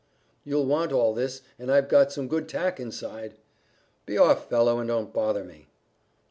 "You'll 0.43 0.65
want 0.65 0.91
all 0.91 1.13
this, 1.13 1.43
and 1.59 1.71
I've 1.71 1.87
got 1.87 2.11
some 2.11 2.27
good 2.27 2.49
tack 2.49 2.79
inside." 2.79 3.35
"Be 4.07 4.17
off, 4.17 4.49
fellow, 4.49 4.79
and 4.79 4.87
don't 4.87 5.13
bother 5.13 5.43
me." 5.43 5.67